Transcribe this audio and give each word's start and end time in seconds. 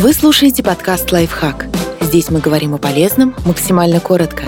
Вы 0.00 0.12
слушаете 0.12 0.62
подкаст 0.62 1.10
«Лайфхак». 1.10 1.66
Здесь 2.00 2.30
мы 2.30 2.38
говорим 2.38 2.72
о 2.72 2.78
полезном 2.78 3.34
максимально 3.44 3.98
коротко. 3.98 4.44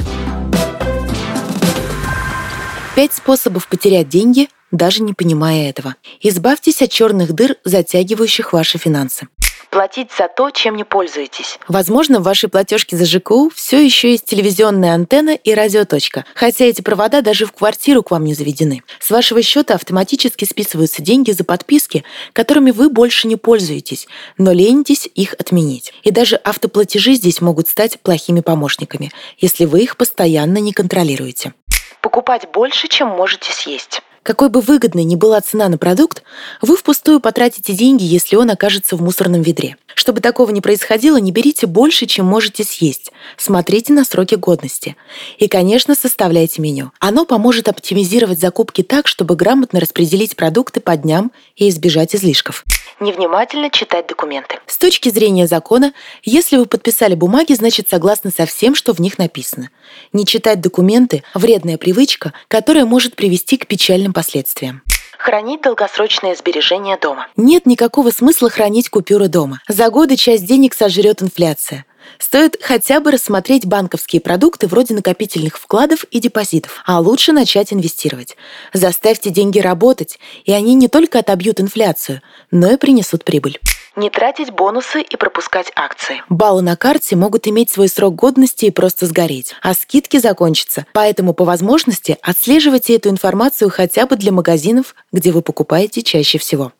Пять 2.95 3.13
способов 3.13 3.67
потерять 3.67 4.09
деньги, 4.09 4.49
даже 4.71 5.03
не 5.03 5.13
понимая 5.13 5.69
этого. 5.69 5.97
Избавьтесь 6.21 6.83
от 6.83 6.93
черных 6.93 7.33
дыр, 7.33 7.57
затягивающих 7.65 8.53
ваши 8.53 8.79
финансы 8.79 9.27
платить 9.71 10.11
за 10.17 10.29
то, 10.29 10.51
чем 10.51 10.77
не 10.77 10.85
пользуетесь. 10.85 11.59
Возможно, 11.69 12.21
в 12.21 12.25
вашей 12.25 12.49
платежке 12.49 12.97
за 12.97 13.07
ЖКУ 13.07 13.51
все 13.55 13.83
еще 13.83 14.11
есть 14.11 14.25
телевизионная 14.25 14.93
антенна 14.95 15.31
и 15.31 15.55
радиоточка, 15.55 16.25
хотя 16.35 16.65
эти 16.65 16.83
провода 16.83 17.23
даже 17.23 17.47
в 17.47 17.53
квартиру 17.53 18.03
к 18.03 18.11
вам 18.11 18.25
не 18.25 18.35
заведены. 18.35 18.83
С 18.99 19.11
вашего 19.11 19.43
счета 19.43 19.75
автоматически 19.75 20.45
списываются 20.45 21.03
деньги 21.03 21.31
за 21.31 21.45
подписки, 21.45 22.05
которыми 22.33 22.71
вы 22.73 22.91
больше 22.91 23.29
не 23.29 23.37
пользуетесь, 23.37 24.07
но 24.37 24.53
ленитесь 24.53 25.09
их 25.15 25.35
отменить. 25.35 25.95
И 26.03 26.11
даже 26.11 26.37
автоплатежи 26.37 27.15
здесь 27.15 27.41
могут 27.41 27.69
стать 27.69 28.01
плохими 28.01 28.41
помощниками, 28.41 29.13
если 29.39 29.65
вы 29.65 29.83
их 29.83 29.97
постоянно 29.97 30.59
не 30.59 30.73
контролируете. 30.73 31.55
Покупать 32.01 32.49
больше, 32.53 32.89
чем 32.89 33.09
можете 33.09 33.53
съесть. 33.53 34.03
Какой 34.23 34.51
бы 34.51 34.61
выгодной 34.61 35.05
ни 35.05 35.17
была 35.17 35.41
цена 35.41 35.69
на 35.69 35.79
продукт, 35.79 36.23
вы 36.61 36.77
впустую 36.77 37.21
потратите 37.21 37.73
деньги, 37.73 38.05
если 38.05 38.37
он 38.37 38.51
окажется 38.51 38.97
в 38.97 39.03
мусорном 39.03 39.41
ведре. 39.41 39.77
Чтобы 39.95 40.21
такого 40.21 40.51
не 40.51 40.61
происходило, 40.61 41.17
не 41.17 41.33
берите 41.33 41.67
больше, 41.67 42.07
чем 42.07 42.27
можете 42.27 42.65
съесть. 42.65 43.13
Смотрите 43.39 43.93
на 43.95 44.05
сроки 44.05 44.35
годности. 44.35 44.97
И, 45.39 45.49
конечно, 45.49 45.95
составляйте 45.95 46.61
меню. 46.61 46.93
Оно 46.99 47.25
поможет 47.25 47.69
оптимизировать 47.69 48.41
закупки 48.41 48.83
так, 48.83 49.09
чтобы 49.09 49.37
грамотно 49.37 49.81
распределить 49.81 50.37
продукты 50.37 50.81
по 50.81 50.97
дням 50.97 51.33
и 51.57 51.69
избежать 51.69 52.15
излишков 52.15 52.65
невнимательно 52.99 53.71
читать 53.71 54.07
документы. 54.07 54.59
С 54.67 54.79
точки 54.79 55.09
зрения 55.09 55.47
закона, 55.47 55.93
если 56.23 56.57
вы 56.57 56.67
подписали 56.67 57.15
бумаги, 57.15 57.53
значит 57.53 57.89
согласны 57.89 58.31
со 58.31 58.47
всем, 58.47 58.75
что 58.75 58.93
в 58.93 59.01
них 59.01 59.19
написано. 59.19 59.71
Не 60.13 60.27
читать 60.27 60.61
документы– 60.61 61.23
вредная 61.35 61.79
привычка, 61.79 62.33
которая 62.49 62.85
может 62.85 63.17
привести 63.17 63.57
к 63.57 63.67
печальным 63.67 64.13
последствиям 64.13 64.83
хранить 65.21 65.61
долгосрочные 65.61 66.35
сбережения 66.35 66.97
дома. 66.97 67.29
Нет 67.37 67.67
никакого 67.67 68.11
смысла 68.11 68.49
хранить 68.49 68.89
купюры 68.89 69.29
дома. 69.29 69.61
За 69.69 69.91
годы 69.91 70.17
часть 70.17 70.47
денег 70.47 70.73
сожрет 70.73 71.23
инфляция. 71.23 71.85
Стоит 72.19 72.57
хотя 72.63 73.01
бы 73.01 73.11
рассмотреть 73.11 73.67
банковские 73.67 74.21
продукты 74.21 74.67
вроде 74.67 74.95
накопительных 74.95 75.59
вкладов 75.59 76.05
и 76.05 76.21
депозитов, 76.21 76.83
а 76.87 77.01
лучше 77.01 77.33
начать 77.33 77.73
инвестировать. 77.73 78.37
Заставьте 78.73 79.31
деньги 79.31 79.59
работать, 79.59 80.19
и 80.45 80.53
они 80.53 80.75
не 80.75 80.89
только 80.89 81.21
отобьют 81.21 81.61
инфляцию, 81.61 82.23
но 82.51 82.73
и 82.73 82.77
принесут 82.77 83.25
прибыль. 83.25 83.59
Не 83.97 84.09
тратить 84.09 84.53
бонусы 84.53 85.03
и 85.03 85.17
пропускать 85.17 85.73
акции. 85.75 86.23
Баллы 86.29 86.63
на 86.63 86.77
карте 86.77 87.17
могут 87.17 87.49
иметь 87.49 87.71
свой 87.71 87.89
срок 87.89 88.15
годности 88.15 88.67
и 88.67 88.71
просто 88.71 89.07
сгореть, 89.07 89.55
а 89.63 89.75
скидки 89.75 90.19
закончатся. 90.19 90.87
Поэтому 90.93 91.35
по 91.35 91.45
возможности 91.45 92.17
отслеживайте 92.23 92.95
эту 92.95 93.11
информацию 93.11 93.69
хотя 93.69 94.07
бы 94.07 94.17
для 94.17 94.31
магазинов, 94.31 94.95
где 95.13 95.33
вы 95.33 95.43
покупаете 95.43 96.03
чаще 96.03 96.39
всего. 96.39 96.73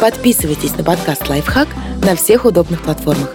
Подписывайтесь 0.00 0.76
на 0.76 0.84
подкаст 0.84 1.26
«Лайфхак» 1.28 1.68
на 2.04 2.16
всех 2.16 2.44
удобных 2.44 2.82
платформах. 2.82 3.34